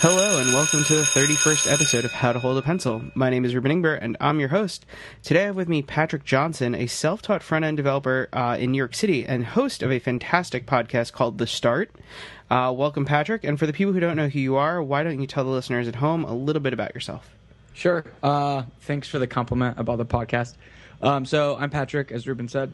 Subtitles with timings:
[0.00, 3.02] Hello, and welcome to the 31st episode of How to Hold a Pencil.
[3.16, 4.86] My name is Ruben Ingber, and I'm your host.
[5.24, 8.70] Today I have with me Patrick Johnson, a self taught front end developer uh, in
[8.70, 11.90] New York City and host of a fantastic podcast called The Start.
[12.48, 13.42] Uh, welcome, Patrick.
[13.42, 15.50] And for the people who don't know who you are, why don't you tell the
[15.50, 17.34] listeners at home a little bit about yourself?
[17.72, 18.04] Sure.
[18.22, 20.54] Uh, thanks for the compliment about the podcast.
[21.02, 22.72] Um, so I'm Patrick, as Ruben said.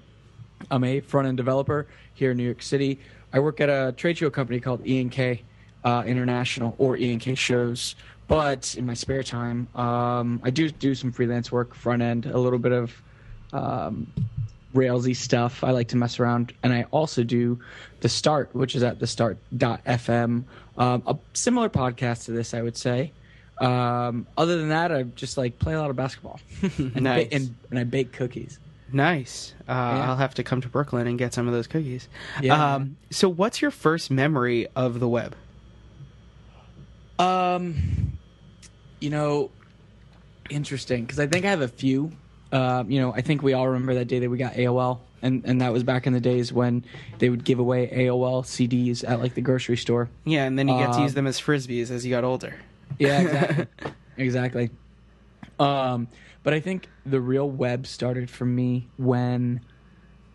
[0.70, 3.00] I'm a front end developer here in New York City.
[3.32, 5.42] I work at a trade show company called E&K
[5.84, 7.94] uh, International or E&K shows.
[8.26, 12.38] But in my spare time, um, I do do some freelance work, front end, a
[12.38, 13.02] little bit of
[13.52, 14.10] um,
[14.74, 15.62] Railsy stuff.
[15.62, 17.58] I like to mess around, and I also do
[18.00, 20.44] the Start, which is at the Start.fm,
[20.78, 23.12] um, a similar podcast to this, I would say.
[23.60, 26.40] Um, other than that, I just like play a lot of basketball,
[26.78, 27.28] and, Nice.
[27.28, 28.58] ba- and, and I bake cookies.
[28.92, 29.54] Nice.
[29.68, 32.08] Uh, I'll have to come to Brooklyn and get some of those cookies.
[32.40, 32.74] Yeah.
[32.76, 35.34] Um, so, what's your first memory of the web?
[37.18, 38.18] Um,
[39.00, 39.50] you know,
[40.50, 42.12] interesting because I think I have a few.
[42.52, 45.42] Uh, you know, I think we all remember that day that we got AOL, and
[45.44, 46.84] and that was back in the days when
[47.18, 50.08] they would give away AOL CDs at like the grocery store.
[50.24, 52.54] Yeah, and then you get to Um, use them as frisbees as you got older.
[52.98, 53.66] Yeah, exactly.
[54.16, 54.70] exactly.
[55.58, 56.08] Um,
[56.42, 59.60] but I think the real web started for me when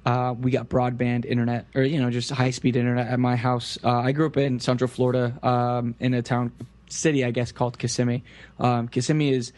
[0.05, 3.77] uh, we got broadband internet, or you know, just high speed internet at my house.
[3.83, 6.51] Uh, I grew up in Central Florida, um, in a town
[6.89, 8.23] city, I guess, called Kissimmee.
[8.59, 9.53] Um, Kissimmee is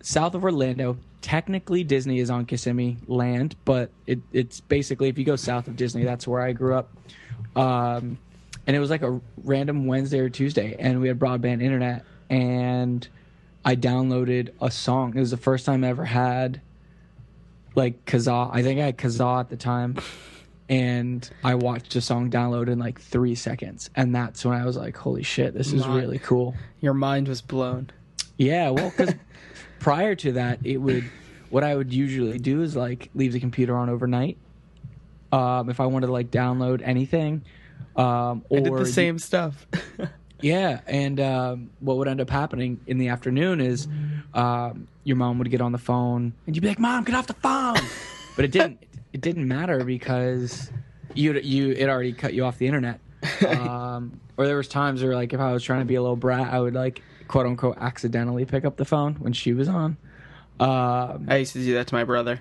[0.00, 0.96] south of Orlando.
[1.20, 5.76] Technically, Disney is on Kissimmee land, but it, it's basically if you go south of
[5.76, 6.90] Disney, that's where I grew up.
[7.54, 8.18] Um,
[8.66, 13.06] and it was like a random Wednesday or Tuesday, and we had broadband internet, and
[13.64, 15.16] I downloaded a song.
[15.16, 16.60] It was the first time I ever had
[17.74, 18.50] like Kazaa.
[18.52, 19.96] I think I had Kazaa at the time,
[20.68, 24.76] and I watched a song download in like three seconds, and that's when I was
[24.76, 27.90] like, "Holy shit, this is My- really cool." Your mind was blown.
[28.36, 29.14] Yeah, well, because
[29.78, 31.04] prior to that, it would
[31.50, 34.38] what I would usually do is like leave the computer on overnight.
[35.30, 37.42] Um, if I wanted to like download anything,
[37.96, 39.66] um, or I did the same stuff.
[40.40, 43.86] yeah, and um, what would end up happening in the afternoon is
[44.34, 47.26] um, your mom would get on the phone and you'd be like, "Mom, get off
[47.26, 47.76] the phone,"
[48.36, 48.82] but it didn't.
[49.12, 50.70] It didn't matter because
[51.14, 53.00] you you it already cut you off the internet.
[53.46, 56.16] Um, or there was times where like if I was trying to be a little
[56.16, 59.96] brat, I would like quote unquote accidentally pick up the phone when she was on.
[60.58, 62.40] Um, I used to do that to my brother.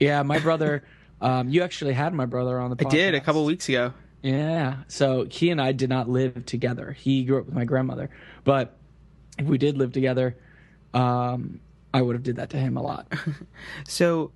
[0.00, 0.84] yeah, my brother.
[1.20, 2.84] Um, you actually had my brother on the.
[2.84, 3.92] I did a couple weeks ago.
[4.22, 4.78] Yeah.
[4.88, 6.90] So he and I did not live together.
[6.90, 8.10] He grew up with my grandmother,
[8.42, 8.76] but
[9.38, 10.36] if we did live together,
[10.94, 11.60] um,
[11.94, 13.06] I would have did that to him a lot.
[13.86, 14.32] So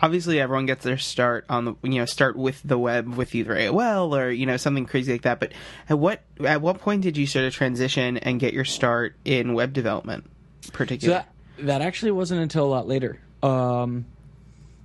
[0.00, 3.54] obviously everyone gets their start on the you know start with the web with either
[3.54, 5.40] AOL or you know something crazy like that.
[5.40, 5.52] But
[5.88, 9.54] at what at what point did you sort of transition and get your start in
[9.54, 10.24] web development,
[10.62, 11.22] So particularly?
[11.58, 13.18] that that actually wasn't until a lot later.
[13.42, 14.06] Um,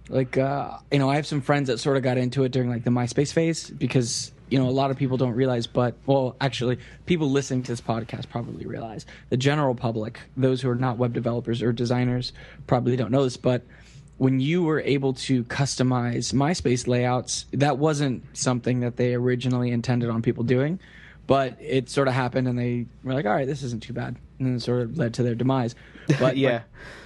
[0.09, 2.69] like uh, you know, I have some friends that sort of got into it during
[2.69, 6.35] like the MySpace phase because you know a lot of people don't realize, but well,
[6.39, 9.05] actually, people listening to this podcast probably realize.
[9.29, 12.31] The general public, those who are not web developers or designers,
[12.67, 13.63] probably don't know this, but
[14.17, 20.09] when you were able to customize MySpace layouts, that wasn't something that they originally intended
[20.09, 20.79] on people doing,
[21.27, 24.15] but it sort of happened, and they were like, "All right, this isn't too bad,"
[24.39, 25.75] and then it sort of led to their demise.
[26.19, 26.61] But Yeah.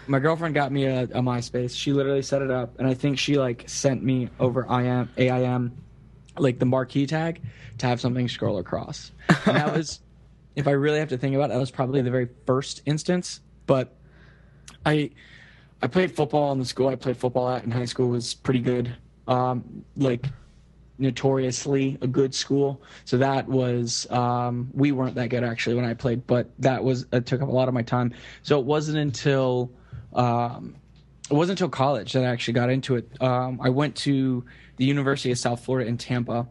[0.07, 1.75] my, my girlfriend got me a, a MySpace.
[1.75, 5.71] She literally set it up, and I think she like sent me over IM AIM,
[6.37, 7.41] like the marquee tag,
[7.79, 9.11] to have something scroll across.
[9.27, 9.99] And that was,
[10.55, 13.41] if I really have to think about it, that was probably the very first instance.
[13.65, 13.95] But
[14.85, 15.09] I
[15.81, 18.59] I played football in the school I played football at in high school was pretty
[18.59, 18.95] good.
[19.27, 20.25] Um, like
[21.01, 22.81] notoriously a good school.
[23.05, 27.07] So that was um, we weren't that good actually when I played, but that was
[27.11, 28.13] it took up a lot of my time.
[28.43, 29.71] So it wasn't until
[30.13, 30.75] um,
[31.29, 33.21] it wasn't until college that I actually got into it.
[33.21, 34.45] Um, I went to
[34.77, 36.47] the University of South Florida in Tampa,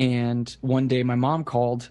[0.00, 1.90] and one day my mom called,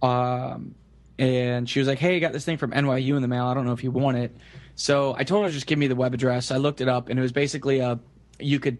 [0.00, 0.74] um,
[1.18, 3.46] and she was like, "Hey, I got this thing from NYU in the mail.
[3.46, 4.36] I don't know if you want it."
[4.82, 6.50] So I told her just give me the web address.
[6.50, 8.00] I looked it up, and it was basically a
[8.40, 8.78] you could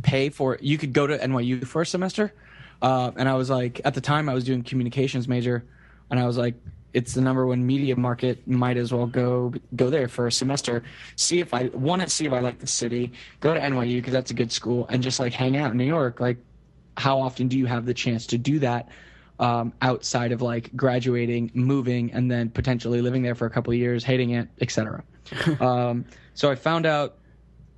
[0.00, 2.32] pay for you could go to NYU for a semester.
[2.80, 5.64] Uh, and I was like, at the time, I was doing communications major,
[6.08, 6.54] and I was like,
[6.92, 8.46] it's the number one media market.
[8.46, 10.84] Might as well go go there for a semester.
[11.16, 13.10] See if I want to see if I like the city.
[13.40, 15.84] Go to NYU because that's a good school, and just like hang out in New
[15.84, 16.20] York.
[16.20, 16.36] Like,
[16.96, 18.88] how often do you have the chance to do that?
[19.40, 23.78] Um, outside of like graduating, moving, and then potentially living there for a couple of
[23.78, 25.04] years, hating it, etc.
[25.60, 26.04] um,
[26.34, 27.18] so I found out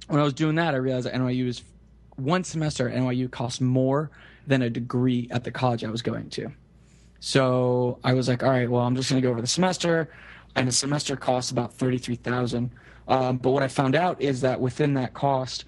[0.08, 1.62] when I was doing that, I realized that NYU is
[2.16, 4.10] one semester at NYU costs more
[4.46, 6.50] than a degree at the college I was going to.
[7.20, 10.10] So I was like, all right, well, I'm just going to go over the semester,
[10.56, 12.70] and the semester costs about thirty three thousand.
[13.06, 15.64] Um, but what I found out is that within that cost,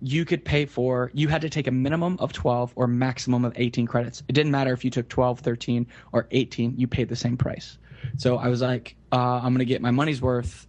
[0.00, 3.52] you could pay for you had to take a minimum of 12 or maximum of
[3.56, 4.22] 18 credits.
[4.28, 7.78] It didn't matter if you took 12 13 or 18 you paid the same price.
[8.16, 10.66] So i was like uh, i'm going to get my money's worth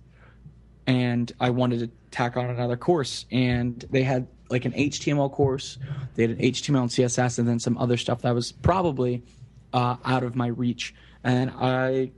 [0.88, 3.26] and i wanted to tack on another course.
[3.32, 5.78] And they had like an html course
[6.16, 9.24] they had an html and css and then some other stuff that was probably
[9.74, 10.94] uh, out of my reach.
[11.24, 12.12] And i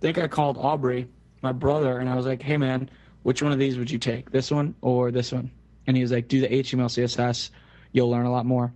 [0.00, 1.08] think i called aubrey
[1.40, 2.90] my brother and i was like hey man
[3.22, 5.50] which one of these would you take this one or this one
[5.86, 7.50] and he was like, "Do the HTML CSS,
[7.92, 8.72] you'll learn a lot more."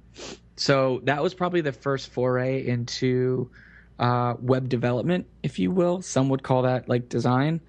[0.57, 3.51] So that was probably the first foray into
[3.99, 6.03] uh, web development, if you will.
[6.03, 7.61] Some would call that like design,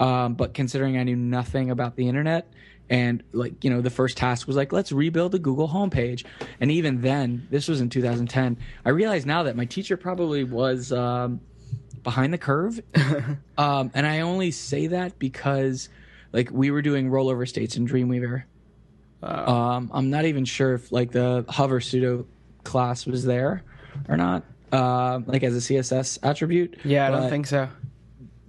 [0.00, 2.50] um, but considering I knew nothing about the internet,
[2.88, 6.24] and like you know, the first task was like, "Let's rebuild the Google homepage,"
[6.60, 8.58] and even then, this was in 2010.
[8.84, 10.92] I realize now that my teacher probably was.
[10.92, 11.40] Um,
[12.04, 12.80] behind the curve
[13.58, 15.88] um, and i only say that because
[16.32, 18.44] like we were doing rollover states in dreamweaver
[19.22, 22.26] um, I'm not even sure if like the hover pseudo
[22.64, 23.64] class was there
[24.08, 26.78] or not, uh, like as a CSS attribute.
[26.84, 27.68] Yeah, I don't think so.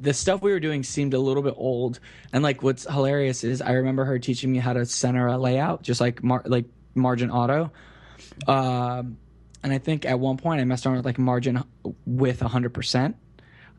[0.02, 2.00] The stuff we were doing seemed a little bit old,
[2.32, 5.82] and like what's hilarious is I remember her teaching me how to center a layout,
[5.82, 7.72] just like mar- like margin auto.
[8.48, 9.18] Um,
[9.64, 11.64] and I think at one point I messed around with like margin
[12.06, 13.14] with 100%.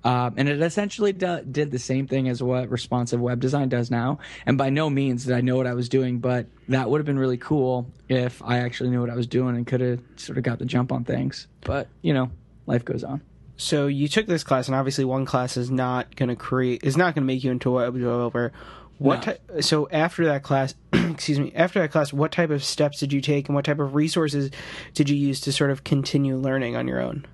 [0.02, 3.90] Um, and it essentially do, did the same thing as what responsive web design does
[3.90, 4.18] now.
[4.46, 7.06] And by no means did I know what I was doing, but that would have
[7.06, 10.38] been really cool if I actually knew what I was doing and could have sort
[10.38, 11.46] of got the jump on things.
[11.60, 12.30] But, you know,
[12.66, 13.20] life goes on.
[13.58, 16.96] So you took this class, and obviously one class is not going to create is
[16.96, 18.52] not going to make you into a web developer.
[18.96, 19.32] What No.
[19.34, 23.12] ty- so after that class, excuse me, after that class, what type of steps did
[23.12, 24.50] you take, and what type of resources
[24.94, 27.26] did you use to sort of continue learning on your own?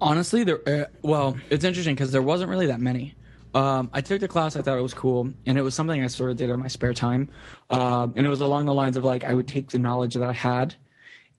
[0.00, 0.60] Honestly, there.
[0.66, 3.14] Uh, well, it's interesting because there wasn't really that many.
[3.54, 4.56] Um, I took the class.
[4.56, 6.66] I thought it was cool, and it was something I sort of did in my
[6.66, 7.28] spare time.
[7.70, 10.24] Um, and it was along the lines of like I would take the knowledge that
[10.24, 10.74] I had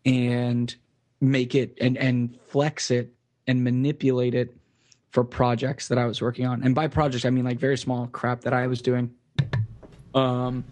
[0.06, 0.74] and
[1.20, 3.12] make it and and flex it
[3.48, 4.56] and manipulate it
[5.12, 6.64] for projects that I was working on.
[6.64, 9.14] And by projects, I mean like very small crap that I was doing.
[10.14, 10.64] Um,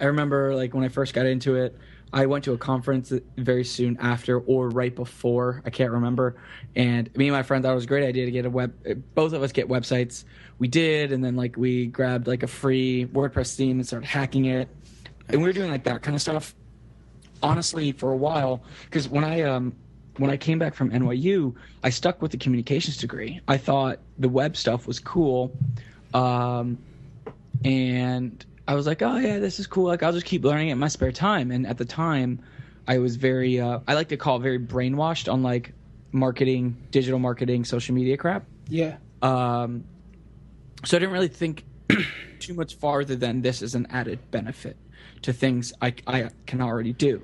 [0.00, 1.76] I remember like when I first got into it,
[2.12, 6.36] I went to a conference very soon after or right before, I can't remember.
[6.76, 8.74] And me and my friend thought it was a great idea to get a web
[9.14, 10.24] both of us get websites.
[10.58, 14.44] We did and then like we grabbed like a free WordPress theme and started hacking
[14.44, 14.68] it.
[15.28, 16.54] And we were doing like that kind of stuff
[17.42, 19.74] honestly for a while because when I um
[20.18, 23.40] when I came back from NYU, I stuck with the communications degree.
[23.48, 25.56] I thought the web stuff was cool.
[26.12, 26.76] Um
[27.64, 29.84] and I was like, oh yeah, this is cool.
[29.84, 31.50] Like I'll just keep learning it in my spare time.
[31.50, 32.40] And at the time,
[32.88, 35.74] I was very, uh, I like to call it very brainwashed on like
[36.10, 38.46] marketing, digital marketing, social media crap.
[38.70, 38.96] Yeah.
[39.20, 39.84] Um,
[40.86, 41.66] so I didn't really think
[42.38, 44.78] too much farther than this is an added benefit
[45.20, 47.20] to things I, I can already do.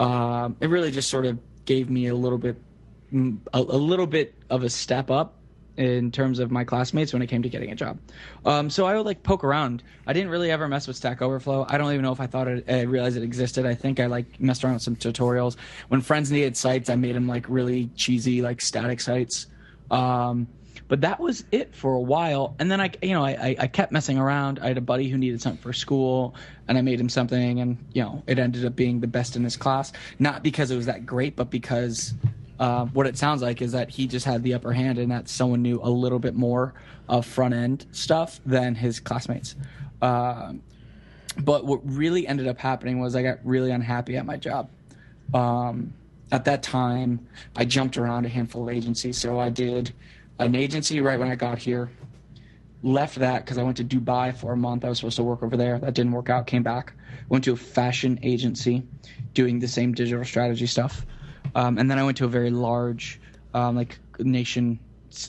[0.00, 2.56] Um, it really just sort of gave me a little bit,
[3.14, 5.36] mm, a, a little bit of a step up
[5.76, 7.98] in terms of my classmates when it came to getting a job.
[8.44, 9.82] Um, so I would like poke around.
[10.06, 11.66] I didn't really ever mess with Stack Overflow.
[11.68, 13.64] I don't even know if I thought it, I realized it existed.
[13.64, 15.56] I think I like messed around with some tutorials.
[15.88, 19.46] When friends needed sites, I made them like really cheesy, like static sites.
[19.90, 20.46] Um,
[20.88, 22.54] but that was it for a while.
[22.58, 24.58] And then I, you know, I, I, I kept messing around.
[24.60, 26.34] I had a buddy who needed something for school,
[26.68, 29.42] and I made him something, and you know, it ended up being the best in
[29.42, 29.92] his class.
[30.18, 32.12] Not because it was that great, but because
[32.62, 35.28] uh, what it sounds like is that he just had the upper hand, and that
[35.28, 36.74] someone knew a little bit more
[37.08, 39.56] of front end stuff than his classmates.
[40.00, 40.62] Um
[41.38, 44.68] but what really ended up happening was I got really unhappy at my job.
[45.32, 45.94] Um,
[46.30, 47.26] at that time,
[47.56, 49.18] I jumped around a handful of agencies.
[49.18, 49.92] So I did
[50.38, 51.90] an agency right when I got here,
[52.82, 54.84] left that because I went to Dubai for a month.
[54.84, 55.78] I was supposed to work over there.
[55.78, 56.46] That didn't work out.
[56.46, 56.92] Came back,
[57.28, 58.82] went to a fashion agency
[59.34, 61.06] doing the same digital strategy stuff.
[61.54, 63.20] Um, and then I went to a very large,
[63.54, 64.78] um, like nation,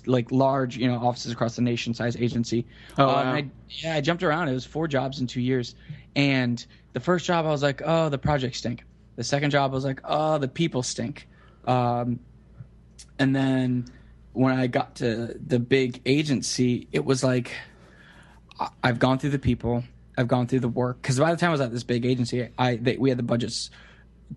[0.05, 2.65] like large, you know, offices across the nation size agency.
[2.97, 3.19] Oh, Uh, wow.
[3.19, 4.47] and I, yeah, I jumped around.
[4.47, 5.75] It was four jobs in two years.
[6.15, 8.85] And the first job, I was like, oh, the projects stink.
[9.15, 11.27] The second job, I was like, oh, the people stink.
[11.65, 12.19] Um,
[13.19, 13.85] and then
[14.31, 17.51] when I got to the big agency, it was like,
[18.83, 19.83] I've gone through the people,
[20.17, 21.01] I've gone through the work.
[21.01, 23.23] Because by the time I was at this big agency, I they, we had the
[23.23, 23.69] budgets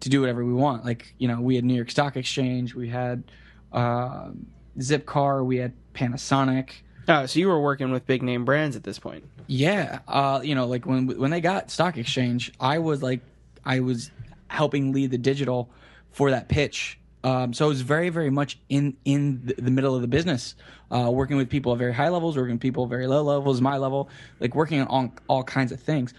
[0.01, 0.85] to do whatever we want.
[0.85, 3.25] Like you know, we had New York Stock Exchange, we had
[3.73, 4.31] uh,
[4.79, 6.71] Zipcar, we had Panasonic.
[7.09, 9.25] Oh, so you were working with big name brands at this point.
[9.47, 13.21] Yeah, uh, you know, like when when they got Stock Exchange, I was like,
[13.65, 14.11] I was
[14.49, 15.71] helping lead the digital
[16.13, 20.01] for that pitch Um, so I was very, very much in in the, middle of
[20.01, 20.55] the business,
[20.93, 23.61] uh, working with people at very high levels, working with people at very low levels,
[23.61, 26.15] my level, like working on all, all kinds of things.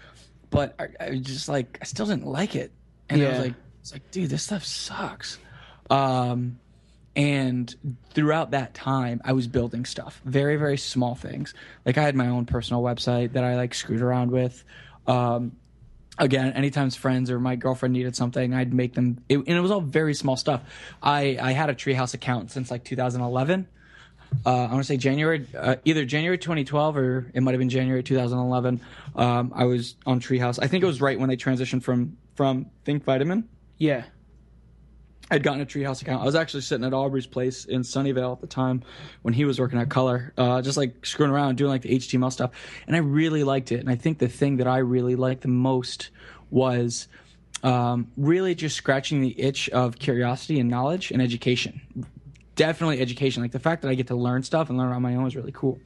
[0.50, 2.72] But I, I just like, I still didn't like it,
[3.08, 3.54] and I was like,
[3.88, 5.38] it's like, dude, this stuff sucks.
[5.88, 6.58] Um,
[7.16, 7.74] and
[8.10, 11.54] throughout that time, I was building stuff, very, very small things.
[11.86, 14.62] Like I had my own personal website that I like screwed around with.
[15.06, 15.52] Um,
[16.18, 19.70] again, anytime friends or my girlfriend needed something, I'd make them, it, and it was
[19.70, 20.60] all very small stuff.
[21.02, 23.66] I, I had a Treehouse account since like 2011.
[24.44, 27.70] Uh, I want to say January, uh, either January 2012 or it might have been
[27.70, 28.82] January 2011.
[29.16, 30.58] Um, I was on Treehouse.
[30.62, 33.48] I think it was right when they transitioned from from Think Vitamin.
[33.78, 34.04] Yeah.
[35.30, 36.22] I'd gotten a Treehouse account.
[36.22, 38.82] I was actually sitting at Aubrey's place in Sunnyvale at the time
[39.22, 42.32] when he was working at Color, uh, just like screwing around, doing like the HTML
[42.32, 42.50] stuff.
[42.86, 43.80] And I really liked it.
[43.80, 46.10] And I think the thing that I really liked the most
[46.50, 47.08] was
[47.62, 52.06] um, really just scratching the itch of curiosity and knowledge and education.
[52.56, 53.42] Definitely education.
[53.42, 55.36] Like the fact that I get to learn stuff and learn on my own is
[55.36, 55.78] really cool.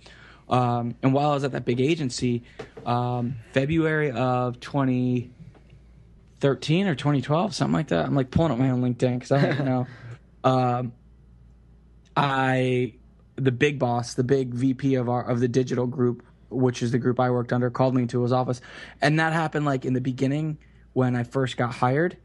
[0.49, 2.45] Um, and while I was at that big agency,
[2.87, 5.31] um, February of 20-
[6.43, 8.05] 13 or 2012, something like that.
[8.05, 9.87] I'm like pulling up my own LinkedIn because I don't know.
[10.45, 10.93] Um,
[12.17, 12.95] I,
[13.37, 16.99] the big boss, the big VP of our of the digital group, which is the
[16.99, 18.61] group I worked under, called me into his office,
[19.01, 20.59] and that happened like in the beginning
[20.95, 22.17] when I first got hired.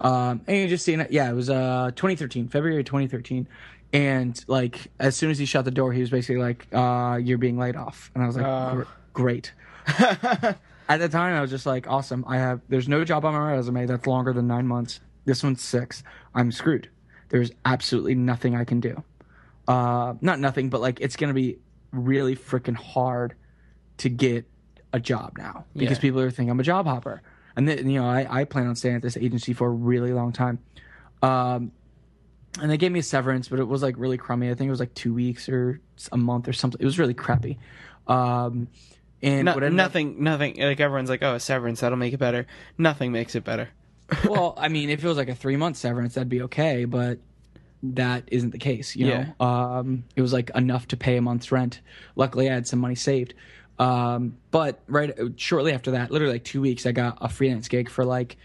[0.00, 3.46] Um, and you just seen it, yeah, it was uh 2013, February 2013.
[3.92, 7.38] And like as soon as he shut the door, he was basically like, uh, "You're
[7.38, 8.84] being laid off," and I was like, Uh.
[9.12, 9.52] "Great."
[10.92, 12.24] at the time, I was just like, awesome.
[12.26, 15.00] I have, there's no job on my resume that's longer than nine months.
[15.24, 16.02] This one's six.
[16.34, 16.88] I'm screwed.
[17.28, 19.02] There's absolutely nothing I can do.
[19.68, 21.58] Uh, not nothing, but like, it's going to be
[21.92, 23.34] really freaking hard
[23.98, 24.44] to get
[24.92, 26.02] a job now because Yeah.
[26.02, 27.22] people are thinking I'm a job hopper.
[27.56, 30.12] And then, you know, I, I plan on staying at this agency for a really
[30.12, 30.58] long time.
[31.22, 31.72] Um,
[32.60, 34.50] and they gave me a severance, but it was like really crummy.
[34.50, 35.80] I think it was like two weeks or
[36.10, 36.80] a month or something.
[36.80, 37.58] It was really crappy.
[38.06, 38.68] Um,
[39.22, 40.56] and No, ended up- nothing, nothing.
[40.60, 42.46] Like everyone's like, oh, a severance, that'll make it better.
[42.78, 43.68] Nothing makes it better.
[44.28, 47.18] well, I mean, if it was like a three month severance, that'd be okay, but
[47.84, 48.94] that isn't the case.
[48.94, 49.26] You Yeah.
[49.40, 51.80] know, um, it was like enough to pay a month's rent.
[52.16, 53.34] Luckily, I had some money saved.
[53.78, 57.88] Um, but right shortly after that, literally like two weeks, I got a freelance gig
[57.90, 58.36] for like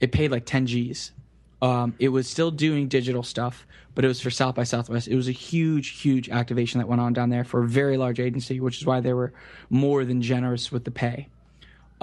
[0.00, 1.12] it paid like ten G's.
[1.64, 5.08] Um, it was still doing digital stuff, but it was for South by Southwest.
[5.08, 8.20] It was a huge, huge activation that went on down there for a very large
[8.20, 9.32] agency, which is why they were
[9.70, 11.28] more than generous with the pay.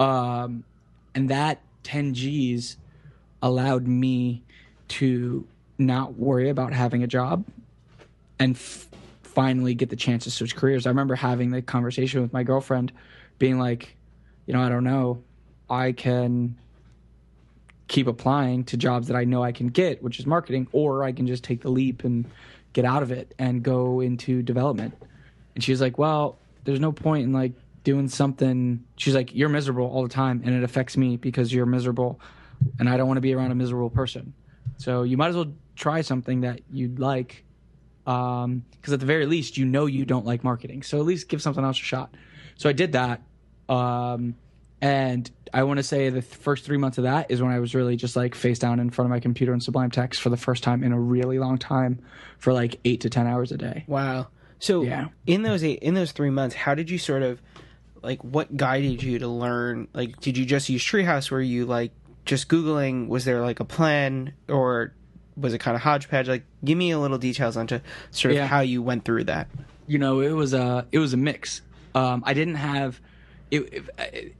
[0.00, 0.64] Um,
[1.14, 2.76] and that 10 G's
[3.40, 4.42] allowed me
[4.88, 5.46] to
[5.78, 7.44] not worry about having a job
[8.40, 8.88] and f-
[9.22, 10.86] finally get the chance to switch careers.
[10.86, 12.90] I remember having the conversation with my girlfriend,
[13.38, 13.94] being like,
[14.44, 15.22] you know, I don't know,
[15.70, 16.56] I can
[17.88, 21.12] keep applying to jobs that I know I can get, which is marketing, or I
[21.12, 22.24] can just take the leap and
[22.72, 24.94] get out of it and go into development.
[25.54, 27.52] And she was like, well, there's no point in like
[27.84, 28.84] doing something.
[28.96, 32.20] She's like, you're miserable all the time, and it affects me because you're miserable,
[32.78, 34.32] and I don't want to be around a miserable person.
[34.78, 37.44] So you might as well try something that you'd like,
[38.04, 40.82] because at the very least, you know you don't like marketing.
[40.82, 42.14] So at least give something else a shot.
[42.56, 43.20] So I did that,
[43.68, 44.34] um,
[44.82, 47.60] and I want to say the th- first three months of that is when I
[47.60, 50.28] was really just like face down in front of my computer in Sublime Text for
[50.30, 52.00] the first time in a really long time,
[52.38, 53.84] for like eight to ten hours a day.
[53.86, 54.28] Wow.
[54.58, 55.08] So Yeah.
[55.26, 57.40] in those eight, in those three months, how did you sort of
[58.02, 59.88] like what guided you to learn?
[59.94, 61.30] Like, did you just use Treehouse?
[61.30, 61.92] Were you like
[62.24, 63.08] just googling?
[63.08, 64.92] Was there like a plan, or
[65.36, 66.28] was it kind of hodgepodge?
[66.28, 68.46] Like, give me a little details onto sort of Yeah.
[68.46, 69.48] how you went through that.
[69.86, 71.60] you know it was a it was a mix
[71.96, 73.00] um i didn't have
[73.50, 74.34] it-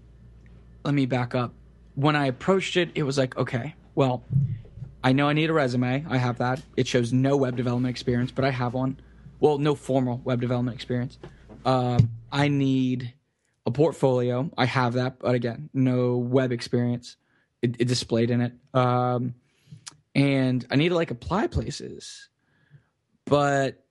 [0.84, 1.54] let me back up.
[1.94, 4.24] When i approached it it was like okay well
[5.04, 6.04] i know i need a resume.
[6.08, 6.62] I have that.
[6.76, 8.98] It shows no web development experience but i have one.
[9.40, 11.18] Well no formal web development experience.
[11.64, 13.12] Um i need
[13.66, 14.50] a portfolio.
[14.56, 17.16] I have that but again no web experience.
[17.60, 18.52] It, it displayed in it.
[18.74, 19.34] Um
[20.14, 22.28] and i need to like apply places.
[23.26, 23.84] But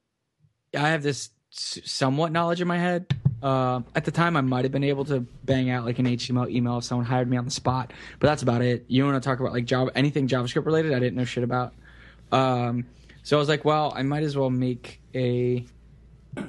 [0.75, 3.07] I have this somewhat knowledge in my head.
[3.41, 6.49] Um, at the time, I might have been able to bang out like an HTML
[6.49, 8.85] email if someone hired me on the spot, but that's about it.
[8.87, 10.93] You want to talk about like Java, anything JavaScript related?
[10.93, 11.73] I didn't know shit about.
[12.31, 12.85] Um,
[13.23, 15.65] so I was like, well, I might as well make a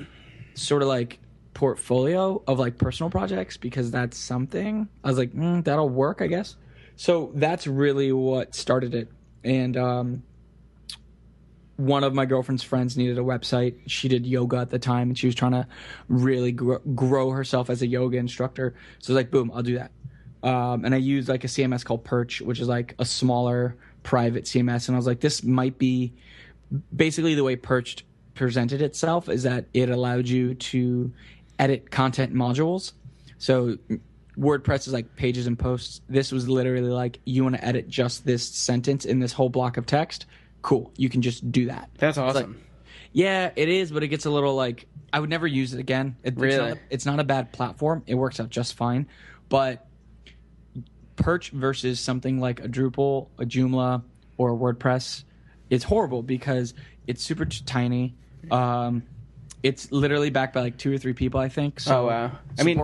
[0.54, 1.18] sort of like
[1.54, 4.88] portfolio of like personal projects because that's something.
[5.02, 6.56] I was like, mm, that'll work, I guess.
[6.96, 9.08] So that's really what started it,
[9.42, 10.22] and um,
[11.82, 13.74] one of my girlfriend's friends needed a website.
[13.86, 15.66] She did yoga at the time, and she was trying to
[16.08, 18.74] really grow, grow herself as a yoga instructor.
[19.00, 19.90] So I was like, boom, I'll do that.
[20.44, 24.44] Um, and I used like a CMS called Perch, which is like a smaller private
[24.44, 24.88] CMS.
[24.88, 26.12] And I was like, this might be
[26.94, 31.12] basically the way Perched presented itself is that it allowed you to
[31.58, 32.92] edit content modules.
[33.38, 33.78] So
[34.38, 36.00] WordPress is like pages and posts.
[36.08, 39.76] This was literally like you want to edit just this sentence in this whole block
[39.76, 40.26] of text.
[40.62, 41.90] Cool, you can just do that.
[41.98, 42.60] That's It's like- awesome.
[43.12, 46.16] yeah, it is, but it gets a little like I would never use it again.
[46.22, 46.54] It, Really?
[46.54, 48.02] It's not, a, it's not a bad platform.
[48.06, 49.06] It works out just fine,
[49.50, 49.86] but
[51.16, 54.02] Perch versus something like a Drupal, a Joomla,
[54.38, 55.24] or a WordPress,
[55.70, 56.72] it's horrible because
[57.06, 58.14] it's super t- tiny.
[58.50, 59.02] Um,
[59.62, 61.78] it's literally backed by like two or three people, I think.
[61.80, 62.32] So Oh, wow.
[62.58, 62.82] I mean-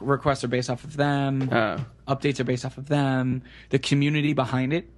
[0.00, 1.48] requests are based off of them.
[1.52, 1.84] Oh.
[2.08, 3.42] updates are based off of them.
[3.70, 4.88] The community behind it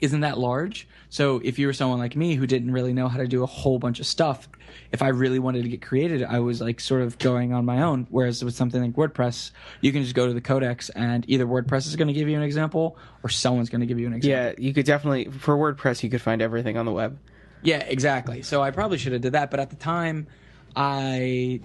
[0.00, 0.88] isn't that large.
[1.08, 3.46] So if you were someone like me who didn't really know how to do a
[3.46, 4.48] whole bunch of stuff,
[4.92, 7.82] if I really wanted to get created, I was like sort of going on my
[7.82, 8.06] own.
[8.10, 9.50] Whereas with something like WordPress,
[9.80, 12.36] you can just go to the codex and either WordPress is going to give you
[12.36, 14.44] an example or someone's going to give you an example.
[14.44, 17.18] Yeah, you could definitely for WordPress you could find everything on the web.
[17.62, 18.42] Yeah, exactly.
[18.42, 20.26] So I probably should have did that, but at the time,
[20.74, 21.60] I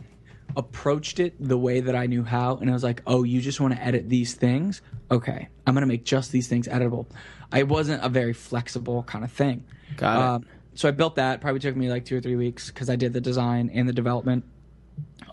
[0.55, 3.59] approached it the way that I knew how, and I was like, "Oh, you just
[3.59, 4.81] want to edit these things?
[5.09, 7.05] Okay, I'm gonna make just these things editable."
[7.51, 9.65] I wasn't a very flexible kind of thing.
[9.97, 10.23] Got it.
[10.23, 11.41] Um, so I built that.
[11.41, 13.93] Probably took me like two or three weeks because I did the design and the
[13.93, 14.45] development.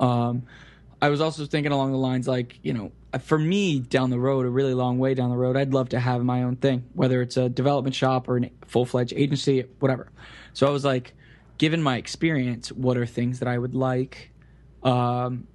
[0.00, 0.42] Um,
[1.00, 4.46] I was also thinking along the lines like, you know, for me down the road,
[4.46, 7.22] a really long way down the road, I'd love to have my own thing, whether
[7.22, 10.10] it's a development shop or a full fledged agency, whatever.
[10.52, 11.14] So I was like,
[11.56, 14.32] given my experience, what are things that I would like
[14.82, 15.46] um,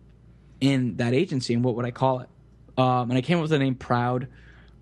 [0.61, 2.29] in that agency and what would I call it?
[2.77, 4.27] Um, and I came up with the name Proud.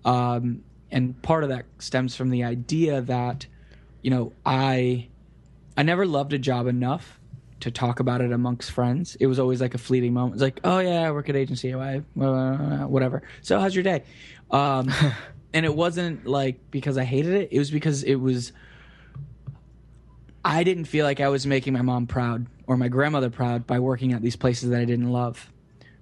[0.04, 3.46] Um, and part of that stems from the idea that,
[4.02, 5.08] you know, I
[5.76, 7.18] I never loved a job enough
[7.60, 9.16] to talk about it amongst friends.
[9.18, 10.34] It was always like a fleeting moment.
[10.34, 13.22] It's like, oh yeah, I work at agency, I, uh, whatever.
[13.40, 14.02] So how's your day?
[14.50, 14.92] Um,
[15.54, 17.48] and it wasn't like because I hated it.
[17.50, 18.52] It was because it was.
[20.44, 23.78] I didn't feel like I was making my mom proud or my grandmother proud by
[23.78, 25.51] working at these places that I didn't love.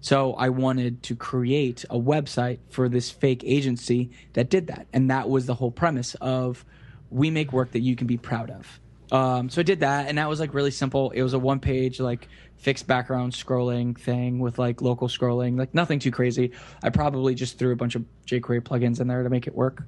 [0.01, 5.11] So I wanted to create a website for this fake agency that did that, and
[5.11, 6.65] that was the whole premise of
[7.11, 8.81] we make work that you can be proud of.
[9.13, 11.11] Um, so I did that, and that was like really simple.
[11.11, 15.75] It was a one page like fixed background scrolling thing with like local scrolling, like
[15.75, 16.53] nothing too crazy.
[16.83, 19.83] I probably just threw a bunch of jQuery plugins in there to make it work.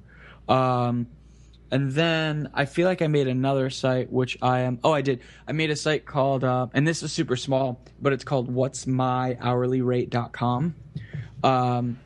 [0.49, 1.07] Um,
[1.73, 4.77] and then I feel like I made another site, which I am.
[4.83, 5.21] Oh, I did.
[5.47, 8.85] I made a site called, uh, and this is super small, but it's called What's
[8.85, 10.75] My Hourly Rate.com.
[11.43, 11.99] Um,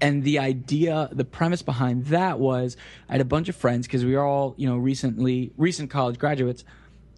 [0.00, 2.76] and the idea, the premise behind that was
[3.08, 6.16] I had a bunch of friends because we were all, you know, recently, recent college
[6.16, 6.62] graduates.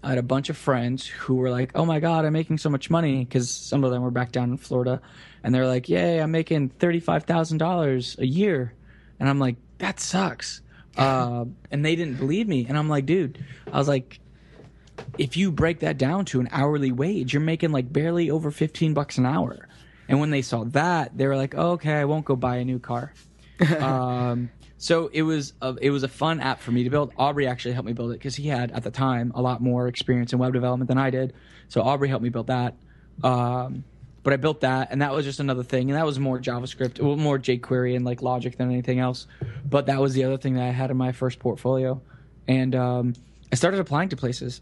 [0.02, 2.70] I had a bunch of friends who were like, "Oh my god, I'm making so
[2.70, 5.02] much money!" Because some of them were back down in Florida,
[5.44, 8.72] and they're like, "Yay, I'm making thirty five thousand dollars a year,"
[9.18, 10.62] and I'm like, "That sucks."
[10.96, 14.20] Uh, and they didn't believe me, and I'm like, "Dude," I was like,
[15.18, 18.94] "If you break that down to an hourly wage, you're making like barely over fifteen
[18.94, 19.68] bucks an hour."
[20.08, 22.64] And when they saw that, they were like, oh, "Okay, I won't go buy a
[22.64, 23.12] new car."
[23.78, 27.12] um, so it was a, it was a fun app for me to build.
[27.18, 29.88] Aubrey actually helped me build it because he had at the time a lot more
[29.88, 31.34] experience in web development than I did.
[31.68, 32.76] So Aubrey helped me build that.
[33.22, 33.84] Um,
[34.22, 37.00] but I built that, and that was just another thing, and that was more JavaScript,
[37.00, 39.26] well, more jQuery and like Logic than anything else.
[39.64, 42.00] But that was the other thing that I had in my first portfolio,
[42.46, 43.14] and um,
[43.52, 44.60] I started applying to places,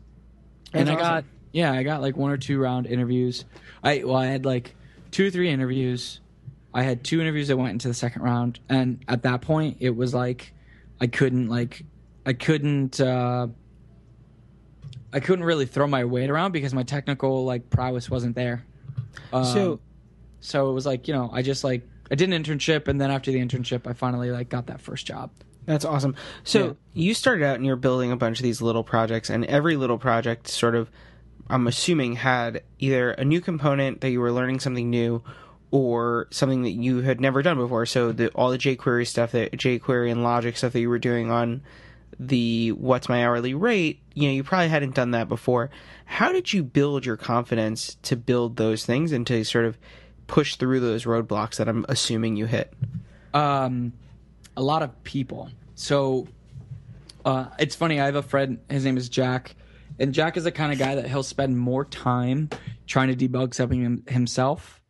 [0.72, 3.44] and That's I got yeah, I got like one or two round interviews.
[3.82, 4.74] I well, I had like
[5.10, 6.20] two or three interviews.
[6.72, 9.96] I had two interviews that went into the second round, and at that point, it
[9.96, 10.52] was like
[11.00, 11.84] I couldn't like
[12.24, 13.48] I couldn't uh,
[15.12, 18.64] I couldn't really throw my weight around because my technical like prowess wasn't there.
[19.32, 19.80] Um, So-
[20.40, 23.10] so it was like you know I just like I did an internship, and then
[23.10, 25.30] after the internship, I finally like got that first job.
[25.66, 26.14] That's awesome.
[26.44, 26.72] So Yeah.
[26.94, 29.98] you started out and you're building a bunch of these little projects, and every little
[29.98, 30.90] project sort of,
[31.50, 35.22] I'm assuming, had either a new component that you were learning something new,
[35.70, 37.84] or something that you had never done before.
[37.84, 41.30] So the, all the jQuery stuff, that jQuery and Logic stuff that you were doing
[41.30, 41.60] on
[42.18, 45.70] the what's my hourly rate, you know, you probably hadn't done that before.
[46.04, 49.78] How did you build your confidence to build those things and to sort of
[50.26, 52.72] push through those roadblocks that I'm assuming you hit?
[53.34, 53.92] um,
[54.56, 55.50] a lot of people.
[55.76, 56.26] So
[57.24, 58.00] uh, it's funny.
[58.00, 58.58] I have a friend.
[58.68, 59.54] His name is Jack,
[59.98, 62.50] and Jack is the kind of guy that he'll spend more time
[62.86, 64.80] trying to debug something him- himself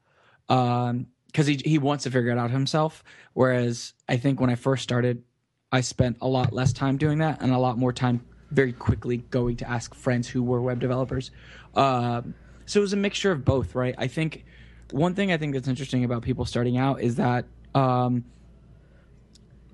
[0.47, 3.05] because he he wants to figure it out himself.
[3.35, 5.23] Whereas I think when I first started,
[5.71, 9.19] I spent a lot less time doing that and a lot more time very quickly
[9.19, 11.31] going to ask friends who were web developers.
[11.75, 13.95] Um, so it was a mixture of both, right?
[13.99, 14.45] I think
[14.91, 18.25] one thing I think that's interesting about people starting out is that um,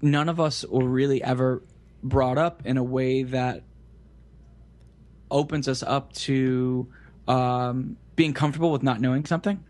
[0.02, 1.62] none of us were really ever
[2.02, 3.62] brought up in a way that
[5.30, 6.88] opens us up to
[7.28, 9.62] um, being comfortable with not knowing something.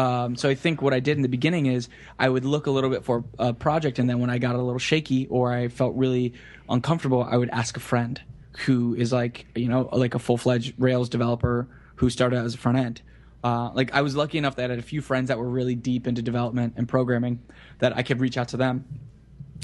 [0.00, 2.70] Um, so I think what I did in the beginning is I would look a
[2.70, 5.68] little bit for a project, and then when I got a little shaky or I
[5.68, 6.32] felt really
[6.70, 8.18] uncomfortable, I would ask a friend
[8.64, 12.58] who is like you know like a full fledged Rails developer who started as a
[12.58, 13.02] front end.
[13.44, 15.74] Uh, like I was lucky enough that I had a few friends that were really
[15.74, 17.40] deep into development and programming
[17.80, 18.86] that I could reach out to them,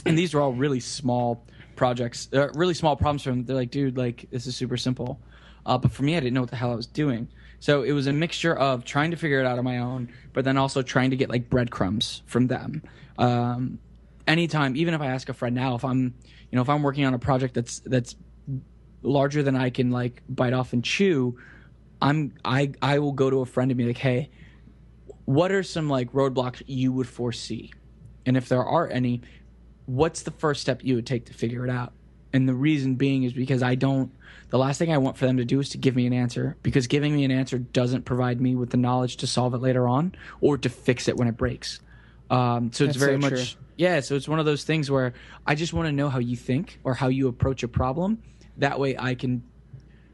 [0.04, 1.46] and these were all really small
[1.76, 3.46] projects, uh, really small problems for them.
[3.46, 5.18] They're like, dude, like this is super simple,
[5.64, 7.28] uh, but for me, I didn't know what the hell I was doing.
[7.60, 10.44] So it was a mixture of trying to figure it out on my own, but
[10.44, 12.82] then also trying to get like breadcrumbs from them.
[13.18, 13.78] Um,
[14.26, 16.14] anytime, even if I ask a friend now, if I'm,
[16.50, 18.14] you know, if I'm working on a project that's that's
[19.02, 21.38] larger than I can like bite off and chew,
[22.00, 24.30] I'm I I will go to a friend and be like, hey,
[25.24, 27.72] what are some like roadblocks you would foresee,
[28.26, 29.22] and if there are any,
[29.86, 31.92] what's the first step you would take to figure it out?
[32.36, 34.12] And the reason being is because I don't
[34.50, 36.54] the last thing I want for them to do is to give me an answer
[36.62, 39.88] because giving me an answer doesn't provide me with the knowledge to solve it later
[39.88, 41.80] on or to fix it when it breaks.
[42.28, 43.62] Um, so it's That's very so much true.
[43.76, 44.00] yeah.
[44.00, 45.14] So it's one of those things where
[45.46, 48.22] I just want to know how you think or how you approach a problem.
[48.58, 49.42] That way, I can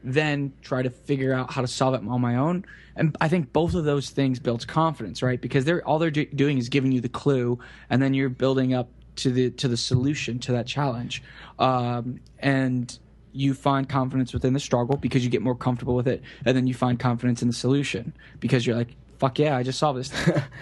[0.01, 2.63] then try to figure out how to solve it on my own.
[2.95, 5.41] And I think both of those things builds confidence, right?
[5.41, 7.59] Because they're all they're do- doing is giving you the clue,
[7.89, 11.23] and then you're building up to the to the solution to that challenge.
[11.59, 12.97] Um, and
[13.31, 16.67] you find confidence within the struggle because you get more comfortable with it, and then
[16.67, 20.11] you find confidence in the solution because you're like, "Fuck yeah, I just solved this."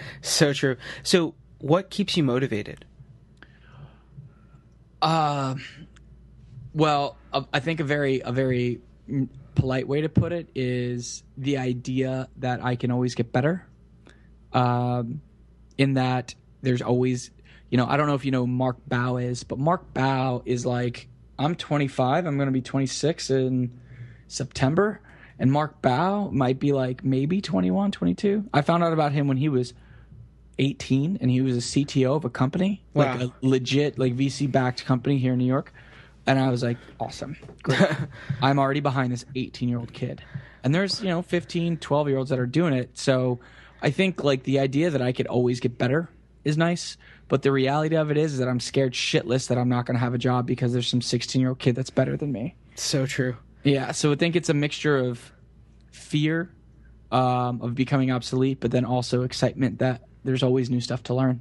[0.22, 0.76] So true.
[1.02, 2.84] So, what keeps you motivated?
[5.00, 5.56] Uh,
[6.74, 7.16] well,
[7.52, 8.80] I think a very a very
[9.54, 13.66] polite way to put it is the idea that I can always get better.
[14.52, 15.22] Um,
[15.78, 17.30] in that there's always,
[17.72, 20.66] you know, I don't know if you know Mark Bao is, but Mark Bao is
[20.66, 21.08] like
[21.38, 22.26] I'm 25.
[22.26, 23.80] I'm going to be 26 in
[24.28, 25.00] September,
[25.38, 28.44] and Mark Bao might be like maybe 21, 22.
[28.52, 29.72] I found out about him when he was
[30.58, 34.84] 18 and he was a CTO of a company, like a legit like VC backed
[34.84, 35.72] company here in New York.
[36.26, 37.38] And I was like, awesome.
[37.62, 37.80] Great.
[38.42, 40.22] I'm already behind this 18 year old kid.
[40.62, 42.90] And there's, you know, 15, 12 year olds that are doing it.
[42.98, 43.40] So
[43.80, 46.10] I think like the idea that I could always get better
[46.44, 46.98] is nice.
[47.28, 49.94] But the reality of it is, is that I'm scared shitless that I'm not going
[49.94, 52.54] to have a job because there's some 16 year old kid that's better than me.
[52.74, 53.36] So true.
[53.62, 55.32] Yeah, so I think it's a mixture of
[55.92, 56.50] fear
[57.10, 61.40] um, of becoming obsolete, but then also excitement that there's always new stuff to learn.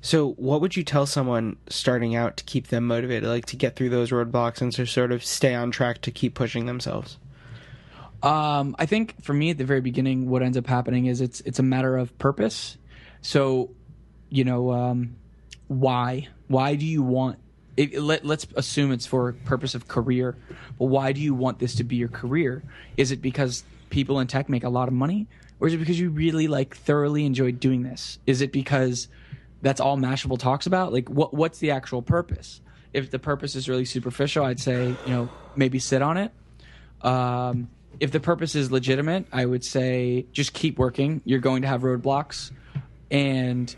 [0.00, 3.76] So, what would you tell someone starting out to keep them motivated, like to get
[3.76, 7.18] through those roadblocks and to sort of stay on track to keep pushing themselves?
[8.22, 11.40] Um, I think for me at the very beginning, what ends up happening is it's
[11.42, 12.76] it's a matter of purpose.
[13.22, 13.70] So,
[14.30, 15.16] you know, um,
[15.68, 17.38] why why do you want?
[17.76, 20.36] It, let, let's assume it's for purpose of career.
[20.78, 22.64] But why do you want this to be your career?
[22.96, 25.28] Is it because people in tech make a lot of money,
[25.60, 28.18] or is it because you really like thoroughly enjoy doing this?
[28.26, 29.08] Is it because
[29.62, 30.92] that's all Mashable talks about?
[30.92, 32.60] Like, what what's the actual purpose?
[32.92, 36.32] If the purpose is really superficial, I'd say you know maybe sit on it.
[37.02, 37.68] Um,
[38.00, 41.20] if the purpose is legitimate, I would say just keep working.
[41.24, 42.50] You're going to have roadblocks,
[43.10, 43.74] and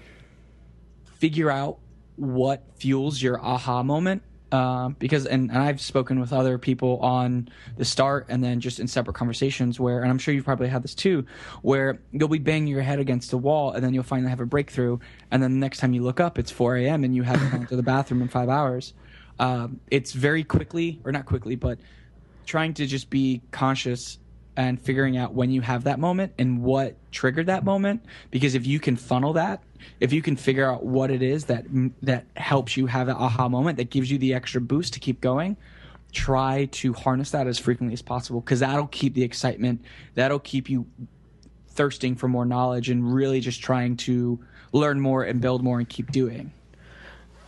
[1.21, 1.79] figure out
[2.17, 4.23] what fuels your aha moment.
[4.53, 8.81] Um, because and, and I've spoken with other people on the start and then just
[8.81, 11.25] in separate conversations where and I'm sure you've probably had this too
[11.63, 14.47] where you'll be banging your head against a wall and then you'll finally have a
[14.47, 14.99] breakthrough
[15.31, 17.05] and then the next time you look up it's 4 a.m.
[17.05, 18.93] and you haven't gone to the bathroom in five hours.
[19.39, 21.79] Um, it's very quickly or not quickly but
[22.45, 24.19] trying to just be conscious
[24.57, 28.05] and figuring out when you have that moment and what triggered that moment.
[28.31, 29.63] Because if you can funnel that
[29.99, 31.65] if you can figure out what it is that
[32.03, 35.23] that helps you have an aha moment that gives you the extra boost to keep
[35.23, 35.57] going
[36.13, 38.41] try to harness that as frequently as possible.
[38.41, 39.85] Because that'll keep the excitement
[40.15, 40.87] that'll keep you
[41.69, 44.41] thirsting for more knowledge and really just trying to
[44.73, 46.53] learn more and build more and keep doing.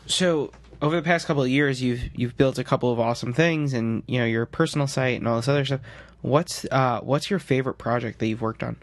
[0.07, 3.73] So, over the past couple of years, you've you've built a couple of awesome things,
[3.73, 5.81] and you know your personal site and all this other stuff.
[6.23, 8.77] What's uh, what's your favorite project that you've worked on?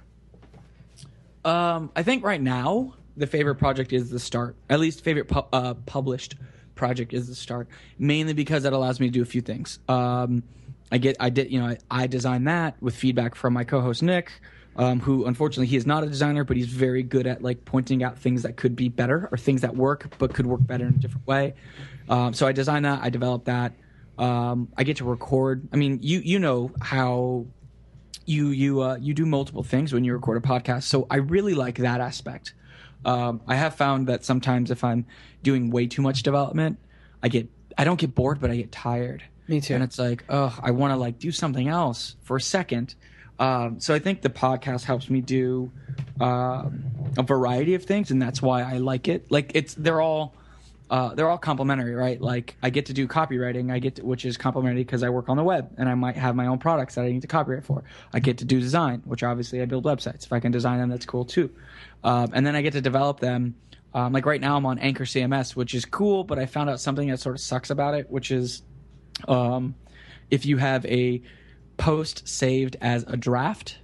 [1.45, 4.55] Um, I think right now the favorite project is the start.
[4.69, 6.35] At least favorite pu- uh, published
[6.75, 9.79] project is the start, mainly because that allows me to do a few things.
[9.87, 10.43] Um,
[10.91, 14.01] I get, I did, you know, I, I designed that with feedback from my co-host
[14.01, 14.31] Nick,
[14.75, 18.03] um, who unfortunately he is not a designer, but he's very good at like pointing
[18.03, 20.95] out things that could be better or things that work but could work better in
[20.95, 21.53] a different way.
[22.09, 23.73] Um, so I designed that, I developed that.
[24.19, 25.67] Um, I get to record.
[25.71, 27.45] I mean, you you know how
[28.25, 30.83] you you uh, you do multiple things when you record a podcast.
[30.83, 32.53] So I really like that aspect.
[33.05, 35.05] Um, I have found that sometimes if I'm
[35.41, 36.77] doing way too much development,
[37.23, 39.23] I get I don't get bored, but I get tired.
[39.47, 39.73] Me too.
[39.73, 42.93] And it's like, oh, I want to like do something else for a second.
[43.39, 45.71] Um, so I think the podcast helps me do
[46.19, 46.83] um,
[47.17, 49.31] a variety of things, and that's why I like it.
[49.31, 50.35] Like it's they're all
[50.89, 52.19] uh, they're all complementary, right?
[52.19, 55.29] Like I get to do copywriting, I get to, which is complementary because I work
[55.29, 57.63] on the web and I might have my own products that I need to copyright
[57.63, 57.83] for.
[58.11, 60.25] I get to do design, which obviously I build websites.
[60.25, 61.51] If I can design them, that's cool too.
[62.03, 63.55] Um, and then I get to develop them.
[63.93, 66.79] Um, like right now, I'm on Anchor CMS, which is cool, but I found out
[66.79, 68.63] something that sort of sucks about it, which is
[69.27, 69.75] um,
[70.31, 71.21] if you have a
[71.77, 73.77] post saved as a draft,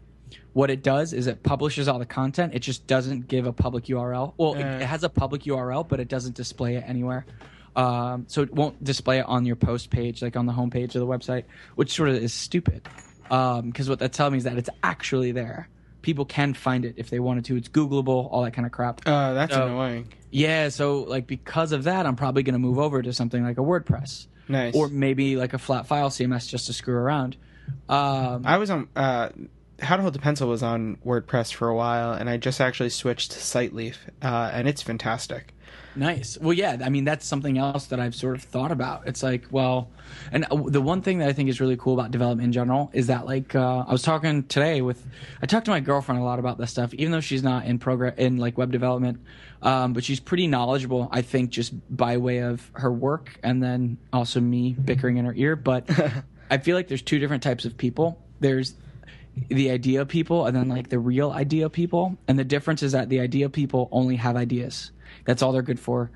[0.56, 2.54] what it does is it publishes all the content.
[2.56, 4.34] It just doesn't give a public URL.
[4.38, 4.78] Well, it, Uh.
[4.80, 7.26] it has a public URL, but it doesn't display it anywhere.
[7.76, 11.02] Um, so it won't display it on your post page, like on the homepage of
[11.02, 11.44] the website,
[11.76, 12.88] which sort of is stupid.
[13.24, 15.68] Because what that tells me is that it's actually there.
[16.02, 17.58] People can find it if they wanted to.
[17.58, 19.02] It's Googleable, all that kind of crap.
[19.06, 20.08] Uh, that's So- annoying.
[20.32, 23.58] Yeah, so like because of that, I'm probably going to move over to something like
[23.58, 24.74] a WordPress Nice.
[24.74, 27.36] or maybe like a flat file CMS just to screw around.
[27.90, 29.30] Um, I was on uh,
[29.80, 32.90] How to Hold the Pencil was on WordPress for a while, and I just actually
[32.90, 35.54] switched to Siteleaf, uh, and it's fantastic.
[35.96, 36.38] Nice.
[36.40, 36.78] Well, yeah.
[36.84, 39.08] I mean, that's something else that I've sort of thought about.
[39.08, 39.90] It's like, well,
[40.32, 42.90] and uh, the one thing that I think is really cool about development in general
[42.94, 45.06] is that, like, uh, I was talking today with,
[45.42, 47.80] I talked to my girlfriend a lot about this stuff, even though she's not in
[47.80, 49.22] program in like web development,
[49.62, 51.08] um, but she's pretty knowledgeable.
[51.12, 55.34] I think just by way of her work, and then also me bickering in her
[55.34, 55.56] ear.
[55.56, 55.90] But
[56.52, 58.22] I feel like there's two different types of people.
[58.42, 58.76] There's
[59.50, 62.18] the idea people and then like the real idea people.
[62.28, 64.92] And the difference is that the idea people only have ideas.
[65.26, 66.12] That's all they're good for.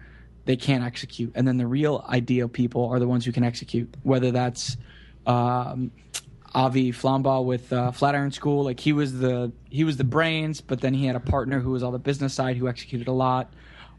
[0.45, 1.33] They can't execute.
[1.35, 3.93] And then the real idea people are the ones who can execute.
[4.03, 4.77] Whether that's
[5.27, 5.91] um,
[6.53, 10.81] Avi Flombaum with uh, flatiron school like he was the he was the brains but
[10.81, 13.53] then he had a partner who was all the business side who executed a lot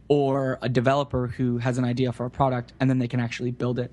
[0.08, 3.52] or a developer who has an idea for a product and then they can actually
[3.52, 3.92] build it.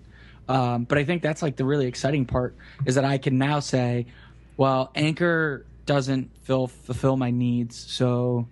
[0.49, 3.59] Um, but i think that's like the really exciting part is that i can now
[3.59, 4.07] say
[4.57, 8.47] well anchor doesn't fill, fulfill my needs so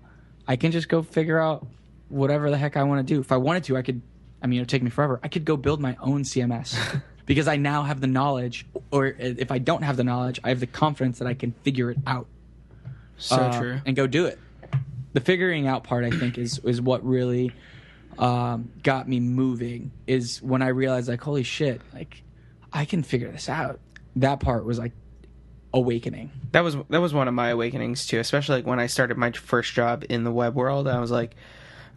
[0.48, 1.66] i can just go figure out
[2.10, 4.02] whatever the heck i want to do if i wanted to i could
[4.42, 7.48] i mean it would take me forever i could go build my own cms because
[7.48, 10.68] i now have the knowledge or if i don't have the knowledge i have the
[10.68, 12.28] confidence that i can figure it out
[13.18, 13.80] So uh, true.
[13.86, 14.38] and go do it.
[15.14, 17.54] The figuring out part, I think, is is what really
[18.20, 19.92] um, got me moving.
[20.08, 22.22] Is when I realized, like, holy shit, like
[22.74, 23.80] I can figure this out.
[24.18, 24.92] That part was like
[25.76, 26.32] awakening.
[26.52, 29.32] that was that was one of my awakenings too especially like when i started my
[29.32, 31.36] first job in the web world i was like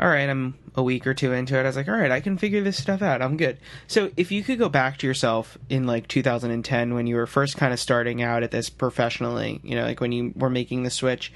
[0.01, 1.63] all right i'm a week or two into it.
[1.63, 3.21] I was like all right i can figure this stuff out.
[3.21, 3.59] I'm good.
[3.89, 7.57] So if you could go back to yourself in like 2010 when you were first
[7.57, 10.91] kind of starting out at this professionally you know like when you were making the
[10.91, 11.33] switch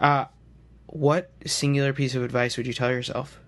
[0.00, 0.24] uh
[0.90, 3.40] what singular piece of advice would you tell yourself?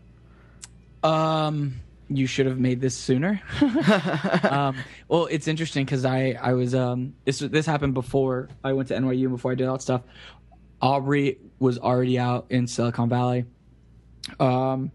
[1.03, 1.81] Um,
[2.17, 3.41] you should have made this sooner.
[4.43, 4.77] um,
[5.09, 8.95] well, it's interesting because I I was um this this happened before I went to
[8.95, 10.03] NYU and before I did all that stuff.
[10.81, 13.45] Aubrey was already out in Silicon Valley.
[14.41, 14.91] Um,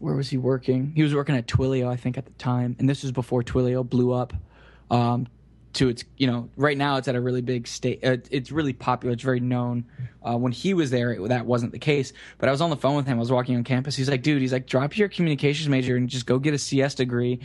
[0.00, 0.92] where was he working?
[0.94, 3.88] He was working at Twilio, I think, at the time, and this was before Twilio
[3.88, 4.32] blew up.
[4.90, 5.28] Um,
[5.74, 8.04] to its, you know, right now it's at a really big state.
[8.04, 9.12] Uh, it's really popular.
[9.12, 9.84] It's very known.
[10.22, 12.12] Uh, when he was there, it, that wasn't the case.
[12.38, 13.18] But I was on the phone with him.
[13.18, 13.96] I was walking on campus.
[13.96, 16.94] He's like, dude, he's like, drop your communications major and just go get a CS
[16.94, 17.40] degree.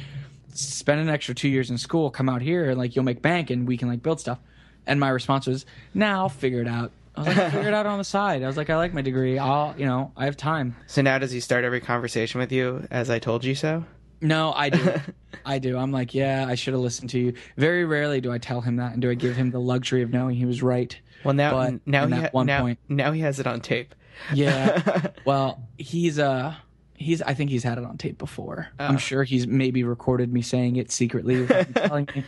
[0.53, 2.09] Spend an extra two years in school.
[2.09, 4.39] Come out here and like you'll make bank and we can like build stuff.
[4.87, 7.73] And my response was, "Nah, I'll figure it out." I was like, "I'll "Figure it
[7.73, 9.37] out on the side." I was like, "I like my degree.
[9.37, 12.87] I'll, you know, I have time." so now does he start every conversation with you
[12.89, 13.85] as i told you so
[14.21, 14.93] No, I do.
[15.45, 15.77] I do.
[15.77, 17.33] I'm like, yeah, I should have listened to you.
[17.57, 20.11] Very rarely do I tell him that, and do I give him the luxury of
[20.11, 20.97] knowing he was right.
[21.23, 23.61] well now But now he that ha- one now, point- now he has it on
[23.61, 23.95] tape
[24.33, 25.07] Yeah.
[25.25, 26.55] well, he's uh
[26.95, 28.67] he's I think he's had it on tape before.
[28.77, 28.97] I'm Oh.
[28.97, 32.23] sure he's maybe recorded me saying it secretly telling me.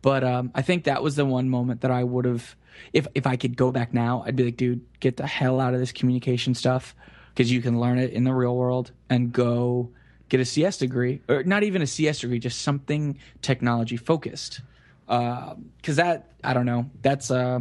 [0.00, 2.54] But um I think that was the one moment that I would have
[2.92, 5.74] if if I could go back now, I'd be like, dude, get the hell out
[5.74, 6.94] of this communication stuff
[7.34, 9.90] because you can learn it in the real world and go
[10.32, 14.62] get a CS degree or not even a CS degree, just something technology focused.
[15.06, 17.60] Because that I don't know, that's uh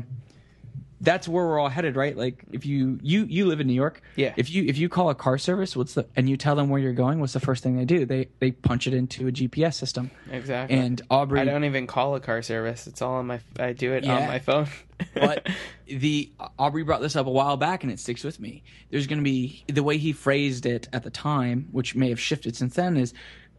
[1.02, 2.16] that's where we're all headed, right?
[2.16, 4.34] Like if you you you live in New York, Yeah.
[4.38, 6.80] If you if you call a car service, what's the and you tell them where
[6.80, 8.06] you're going, what's the first thing they do?
[8.06, 10.12] They they punch it into a GPS system.
[10.30, 12.86] exactly And Aubrey, I don't even call a car service.
[12.86, 13.40] It's all on my.
[13.60, 14.68] I do it on my phone.
[15.16, 15.48] but
[15.88, 18.64] the Aubrey brought this up a while back, and it sticks with me.
[18.92, 22.20] There's going to be the way he phrased it at the time, which may have
[22.20, 22.96] shifted since then.
[22.98, 23.14] Is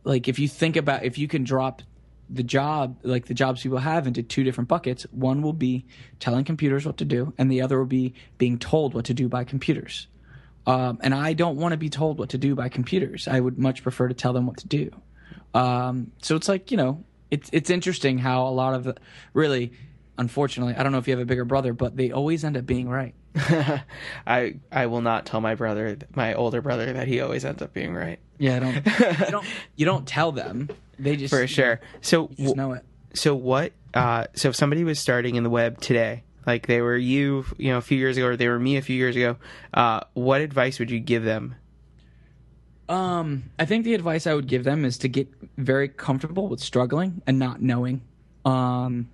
[0.05, 1.83] like if you think about if you can drop
[2.31, 5.05] the job, like the jobs people have, into two different buckets.
[5.11, 5.85] One will be
[6.21, 9.29] telling computers what to do, and the other will be being told what to do
[9.29, 10.07] by computers.
[10.67, 13.27] Um, and I don't want to be told what to do by computers.
[13.27, 14.91] I would much prefer to tell them what to do.
[15.55, 18.97] Um, so it's like you know, it's it's interesting how a lot of the,
[19.35, 19.73] really,
[20.19, 22.67] unfortunately, I don't know if you have a bigger brother, but they always end up
[22.67, 23.15] being right.
[24.27, 27.73] I I will not tell my brother, my older brother, that he always ends up
[27.73, 28.19] being right.
[28.39, 29.21] Yeah, I don't.
[29.21, 30.69] you don't you don't tell them.
[30.99, 31.81] They just For sure.
[32.01, 32.85] So you just know it.
[33.15, 33.73] so what?
[33.95, 37.71] Uh, so if somebody was starting in the web today, like they were you, you
[37.73, 39.37] know, a few years ago, or they were me a few years ago,
[39.75, 41.57] uh, what advice would you give them?
[42.89, 46.61] Um, I think the advice I would give them is to get very comfortable with
[46.61, 48.03] struggling and not knowing.
[48.45, 49.09] Um,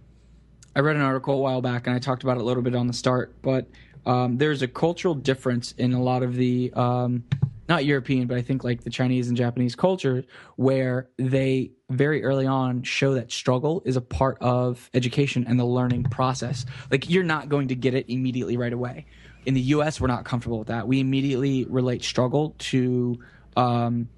[0.74, 2.74] I read an article a while back and I talked about it a little bit
[2.74, 3.66] on the start, but
[4.06, 7.24] um, there's a cultural difference in a lot of the um,
[7.68, 10.24] not European, but I think like the Chinese and Japanese culture
[10.56, 15.64] where they very early on show that struggle is a part of education and the
[15.64, 16.64] learning process.
[16.90, 19.06] Like you're not going to get it immediately right away.
[19.44, 20.88] In the US, we're not comfortable with that.
[20.88, 23.18] We immediately relate struggle to
[23.56, 24.08] um,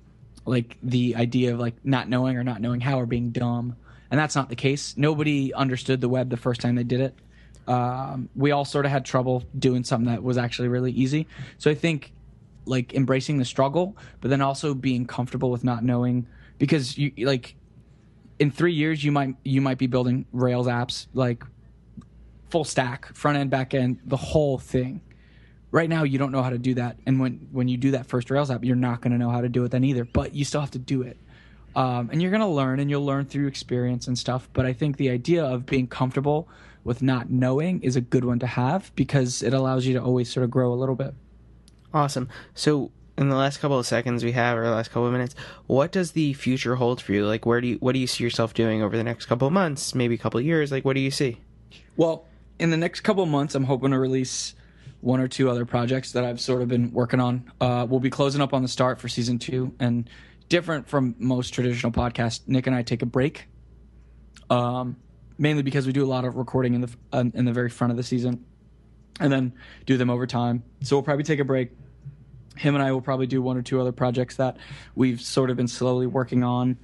[0.47, 3.77] like the idea of like not knowing or not knowing how or being dumb.
[4.11, 4.97] And that's not the case.
[4.97, 7.15] Nobody understood the web the first time they did it.
[7.69, 11.29] Um, we all sort of had trouble doing something that was actually really easy.
[11.59, 12.13] So I think
[12.71, 16.27] like embracing the struggle, but then also being comfortable with not knowing
[16.59, 17.57] because you like
[18.39, 21.43] in three years you might you might be building Rails apps like
[22.49, 25.03] full stack, front end, back end, the whole thing.
[25.73, 28.07] Right now you don't know how to do that, and when when you do that
[28.07, 30.05] first Rails app, you're not going to know how to do it then either.
[30.05, 31.17] But you still have to do it,
[31.75, 34.49] um, and you're going to learn, and you'll learn through experience and stuff.
[34.53, 36.49] But I think the idea of being comfortable
[36.83, 40.31] with not knowing is a good one to have because it allows you to always
[40.31, 41.15] sort of grow a little bit.
[41.93, 42.29] Awesome.
[42.55, 45.35] So in the last couple of seconds we have, or the last couple of minutes,
[45.67, 47.27] what does the future hold for you?
[47.27, 49.53] Like, where do you what do you see yourself doing over the next couple of
[49.53, 50.73] months, maybe a couple of years?
[50.73, 51.39] Like, what do you see?
[51.97, 52.27] Well,
[52.59, 54.55] in the next couple of months, I'm hoping to release
[55.01, 57.51] one or two other projects that I've sort of been working on.
[57.61, 60.09] Uh, we'll be closing up on the start for season two, and
[60.49, 63.47] different from most traditional podcasts, Nick and I take a break.
[64.49, 64.97] Um,
[65.39, 67.91] mainly because we do a lot of recording in the uh, in the very front
[67.91, 68.45] of the season,
[69.21, 69.53] and then
[69.87, 70.65] do them over time.
[70.83, 71.71] So we'll probably take a break.
[72.57, 74.57] Him and I will probably do one or two other projects that
[74.95, 76.79] we've sort of been slowly working on.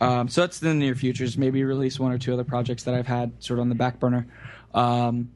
[0.00, 1.36] Um, so that's in the near futures.
[1.36, 3.98] Maybe release one or two other projects that I've had sort of on the back
[3.98, 4.26] burner.
[4.72, 5.30] Um,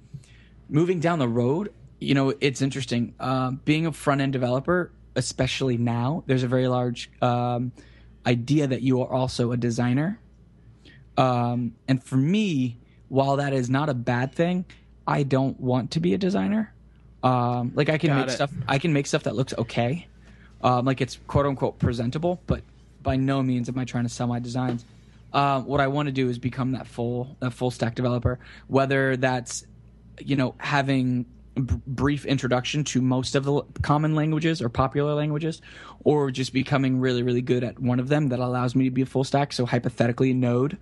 [0.68, 3.14] moving down the road, you know, it's interesting.
[3.18, 7.72] Um, being a front end developer, especially now, there's a very large um,
[8.24, 10.20] idea that you are also a designer.
[11.16, 14.64] Um, and for me, while that is not a bad thing,
[15.06, 16.72] I don't want to be a designer.
[17.22, 18.32] Um, like I can Got make it.
[18.32, 18.50] stuff.
[18.68, 20.06] I can make stuff that looks okay,
[20.62, 22.40] um, like it's quote unquote presentable.
[22.46, 22.62] But
[23.02, 24.84] by no means am I trying to sell my designs.
[25.32, 28.38] Uh, what I want to do is become that full that full stack developer.
[28.66, 29.64] Whether that's
[30.20, 35.14] you know having b- brief introduction to most of the l- common languages or popular
[35.14, 35.62] languages,
[36.04, 39.02] or just becoming really really good at one of them that allows me to be
[39.02, 39.52] a full stack.
[39.52, 40.76] So hypothetically, Node.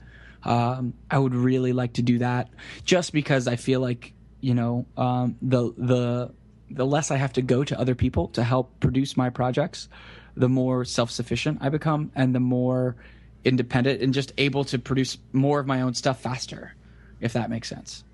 [0.44, 2.48] Um, I would really like to do that,
[2.84, 6.32] just because I feel like you know um, the the
[6.70, 9.88] the less I have to go to other people to help produce my projects,
[10.36, 12.96] the more self sufficient I become, and the more
[13.44, 16.74] independent and just able to produce more of my own stuff faster,
[17.20, 18.04] if that makes sense.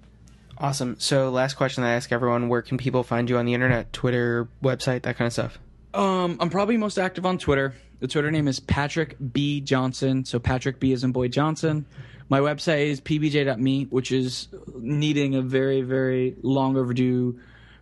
[0.58, 0.96] Awesome.
[0.98, 3.92] So last question I ask everyone: Where can people find you on the internet?
[3.92, 5.58] Twitter, website, that kind of stuff.
[5.92, 7.74] Um, I'm probably most active on Twitter.
[8.00, 10.24] The Twitter name is Patrick B Johnson.
[10.24, 11.86] So Patrick B is in Boy Johnson.
[12.28, 17.38] My website is pbj.me, which is needing a very, very long overdue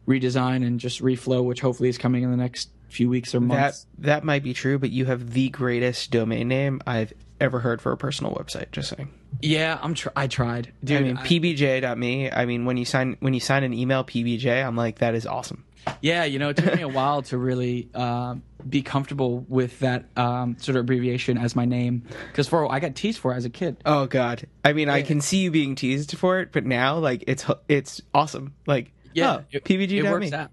[0.07, 3.47] redesign and just reflow, which hopefully is coming in the next few weeks or That
[3.47, 3.87] months.
[3.99, 7.91] that might be true, but you have the greatest domain name I've ever heard for
[7.93, 8.71] a personal website.
[8.71, 9.09] Just saying.
[9.41, 9.95] yeah, I'm.
[9.95, 10.99] Tr- I tried, dude.
[10.99, 12.31] I mean, I- pbj.me.
[12.31, 15.27] I mean, when you sign when you sign an email pbj, I'm like, that is
[15.27, 15.65] awesome.
[16.01, 20.07] Yeah, you know, it took me a while to really um, be comfortable with that
[20.17, 23.45] um, sort of abbreviation as my name because for I got teased for it as
[23.45, 23.77] a kid.
[23.85, 24.47] Oh God.
[24.65, 28.01] I mean, I can see you being teased for it, but now like it's it's
[28.13, 28.55] awesome.
[28.67, 29.65] Like Yeah, oh, it,
[29.99, 30.51] it works out.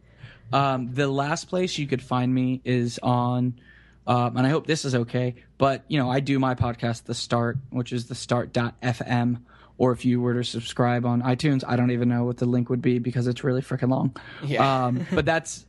[0.54, 3.60] Um, the last place you could find me is on,
[4.06, 5.36] um, and I hope this is okay.
[5.58, 9.42] But you know, I do my podcast, The Start, which is the Start.fm.
[9.82, 12.70] Or if you were to subscribe on iTunes, I don't even know what the link
[12.70, 14.16] would be because it's really freaking long.
[14.44, 14.86] Yeah.
[14.86, 15.66] Um, but that's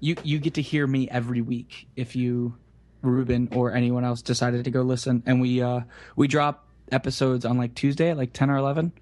[0.00, 0.16] you.
[0.22, 2.56] You get to hear me every week if you,
[3.00, 5.80] Reuben or anyone else decided to go listen, and we uh,
[6.14, 8.92] we drop episodes on like Tuesday at like ten or eleven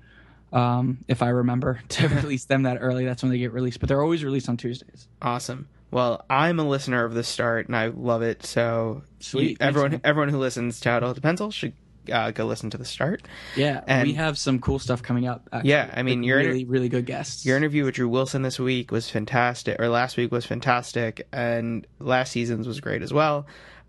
[0.53, 3.05] um, if I remember to release them that early.
[3.05, 5.09] That's when they get released, but they're always released on Tuesdays.
[5.23, 5.67] Awesome.
[5.91, 8.47] Well, I'm a listener of the start, and I love it.
[8.47, 9.51] So Sweet.
[9.51, 11.73] you- everyone everyone who listens to How to Hold a Pencil should
[12.13, 13.23] uh, go listen to the start.
[13.57, 15.49] Yeah, And- we have some cool stuff coming up.
[15.53, 17.45] Actually, Yeah, I mean, you're- really really good guests.
[17.47, 21.87] Your interview with Drew Wilson this week was fantastic, or last week was fantastic, and
[21.99, 23.47] last season's was great as well.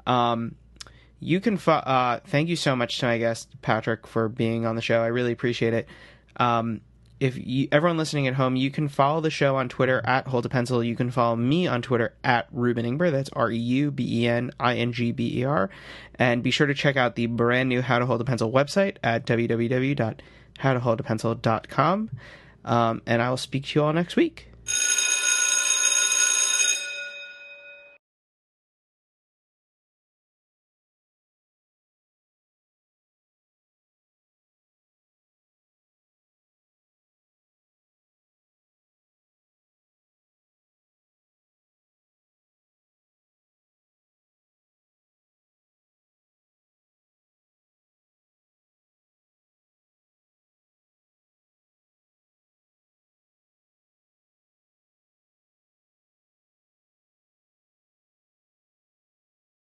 [0.07, 0.55] Um,
[1.19, 1.57] you can.
[1.57, 5.01] Fo- uh, thank you so much to my guest Patrick for being on the show.
[5.01, 5.87] I really appreciate it.
[6.37, 6.81] Um,
[7.19, 10.45] if you, everyone listening at home, you can follow the show on Twitter at Hold
[10.45, 10.83] a Pencil.
[10.83, 13.11] You can follow me on Twitter at Reuben Ingber.
[13.11, 15.69] That's R E U B E N I N G B E R.
[16.15, 18.97] And be sure to check out the brand new How to Hold a Pencil website
[19.03, 22.09] at www.howtoholdapencil.com.
[22.65, 24.47] Um, and I will speak to you all next week.